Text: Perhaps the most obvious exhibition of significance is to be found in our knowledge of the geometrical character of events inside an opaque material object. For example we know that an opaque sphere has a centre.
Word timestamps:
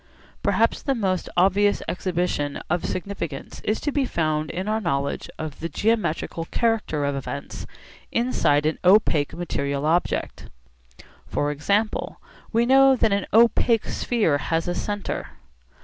Perhaps 0.41 0.81
the 0.81 0.95
most 0.95 1.29
obvious 1.37 1.83
exhibition 1.87 2.59
of 2.71 2.83
significance 2.83 3.61
is 3.63 3.79
to 3.81 3.91
be 3.91 4.03
found 4.03 4.49
in 4.49 4.67
our 4.67 4.81
knowledge 4.81 5.29
of 5.37 5.59
the 5.59 5.69
geometrical 5.69 6.45
character 6.45 7.05
of 7.05 7.15
events 7.15 7.67
inside 8.11 8.65
an 8.65 8.79
opaque 8.83 9.35
material 9.35 9.85
object. 9.85 10.47
For 11.27 11.51
example 11.51 12.19
we 12.51 12.65
know 12.65 12.95
that 12.95 13.13
an 13.13 13.27
opaque 13.31 13.85
sphere 13.85 14.39
has 14.39 14.67
a 14.67 14.73
centre. 14.73 15.33